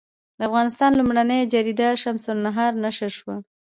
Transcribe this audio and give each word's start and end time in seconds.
د 0.37 0.39
افغانستان 0.49 0.91
لومړنۍ 0.95 1.39
جریده 1.53 1.89
شمس 2.01 2.25
النهار 2.33 2.71
نشر 2.83 3.11
شوه. 3.19 3.35